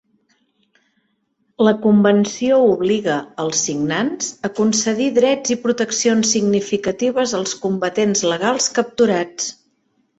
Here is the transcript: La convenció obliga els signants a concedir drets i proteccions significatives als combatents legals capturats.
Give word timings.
La 1.67 1.73
convenció 1.83 2.57
obliga 2.71 3.19
els 3.45 3.61
signants 3.69 4.33
a 4.49 4.53
concedir 4.63 5.13
drets 5.21 5.57
i 5.59 5.61
proteccions 5.69 6.35
significatives 6.39 7.39
als 7.43 7.57
combatents 7.69 8.29
legals 8.35 8.75
capturats. 8.81 9.57